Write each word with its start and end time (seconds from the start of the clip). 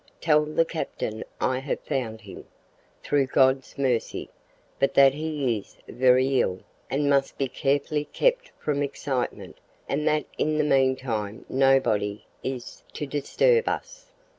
Tell 0.19 0.45
the 0.45 0.65
captain 0.65 1.23
I 1.39 1.59
have 1.59 1.79
found 1.81 2.21
him 2.21 2.47
through 3.03 3.27
God's 3.27 3.77
mercy 3.77 4.31
but 4.79 4.95
that 4.95 5.13
he 5.13 5.59
is 5.59 5.77
very 5.87 6.41
ill 6.41 6.61
and 6.89 7.07
must 7.07 7.37
be 7.37 7.47
carefully 7.47 8.05
kept 8.05 8.49
from 8.57 8.81
excitement 8.81 9.59
and 9.87 10.07
that 10.07 10.25
in 10.39 10.57
the 10.57 10.63
meantime 10.63 11.45
nobody 11.49 12.25
is 12.43 12.81
to 12.93 13.05
disturb 13.05 13.67
us. 13.69 14.07